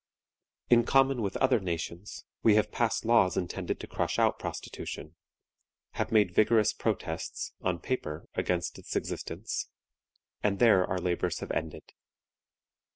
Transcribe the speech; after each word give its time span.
In 0.71 0.83
common 0.83 1.21
with 1.21 1.37
other 1.37 1.59
nations, 1.59 2.25
we 2.41 2.55
have 2.55 2.71
passed 2.71 3.05
laws 3.05 3.37
intended 3.37 3.79
to 3.81 3.87
crush 3.87 4.17
out 4.17 4.39
prostitution; 4.39 5.13
have 5.91 6.11
made 6.11 6.33
vigorous 6.33 6.73
protests 6.73 7.53
(on 7.61 7.77
paper) 7.77 8.27
against 8.33 8.79
its 8.79 8.95
existence; 8.95 9.69
and 10.41 10.57
there 10.57 10.83
our 10.87 10.97
labors 10.97 11.41
have 11.41 11.51
ended. 11.51 11.93